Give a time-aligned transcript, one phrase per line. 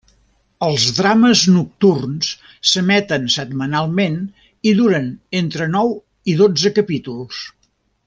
[0.67, 2.31] Els drames nocturns
[2.71, 4.19] s'emeten setmanalment
[4.71, 5.09] i duren
[5.45, 5.97] entre nou
[6.35, 7.45] i dotze capítols.